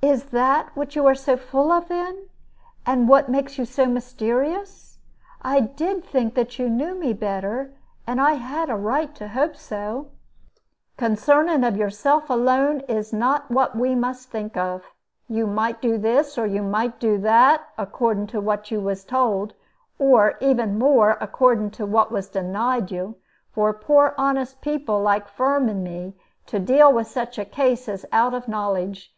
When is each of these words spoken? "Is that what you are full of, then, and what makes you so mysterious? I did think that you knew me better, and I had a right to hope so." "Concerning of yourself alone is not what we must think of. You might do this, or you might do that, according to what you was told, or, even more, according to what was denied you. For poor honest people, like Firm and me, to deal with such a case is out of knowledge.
"Is 0.00 0.26
that 0.26 0.68
what 0.76 0.94
you 0.94 1.04
are 1.08 1.16
full 1.16 1.72
of, 1.72 1.88
then, 1.88 2.28
and 2.86 3.08
what 3.08 3.28
makes 3.28 3.58
you 3.58 3.64
so 3.64 3.86
mysterious? 3.86 4.98
I 5.42 5.58
did 5.58 6.04
think 6.04 6.34
that 6.34 6.56
you 6.56 6.68
knew 6.70 6.94
me 6.94 7.12
better, 7.12 7.72
and 8.06 8.20
I 8.20 8.34
had 8.34 8.70
a 8.70 8.76
right 8.76 9.12
to 9.16 9.26
hope 9.26 9.56
so." 9.56 10.10
"Concerning 10.96 11.64
of 11.64 11.76
yourself 11.76 12.30
alone 12.30 12.82
is 12.86 13.12
not 13.12 13.50
what 13.50 13.74
we 13.76 13.96
must 13.96 14.30
think 14.30 14.56
of. 14.56 14.84
You 15.28 15.48
might 15.48 15.82
do 15.82 15.98
this, 15.98 16.38
or 16.38 16.46
you 16.46 16.62
might 16.62 17.00
do 17.00 17.18
that, 17.18 17.66
according 17.76 18.28
to 18.28 18.40
what 18.40 18.70
you 18.70 18.80
was 18.80 19.02
told, 19.04 19.52
or, 19.98 20.36
even 20.40 20.78
more, 20.78 21.18
according 21.20 21.72
to 21.72 21.84
what 21.84 22.12
was 22.12 22.28
denied 22.28 22.92
you. 22.92 23.16
For 23.50 23.72
poor 23.72 24.14
honest 24.16 24.60
people, 24.60 25.00
like 25.02 25.26
Firm 25.26 25.68
and 25.68 25.82
me, 25.82 26.14
to 26.46 26.60
deal 26.60 26.92
with 26.92 27.08
such 27.08 27.36
a 27.36 27.44
case 27.44 27.88
is 27.88 28.06
out 28.12 28.32
of 28.32 28.46
knowledge. 28.46 29.12